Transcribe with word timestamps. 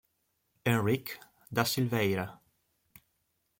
Henrique 0.67 1.19
da 1.55 1.63
Silveira 1.63 2.39